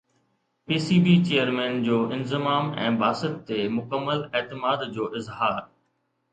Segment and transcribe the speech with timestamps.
[0.65, 5.61] P C B chairman جو انضمام ۽ باسط تي مڪمل اعتماد جو اظهار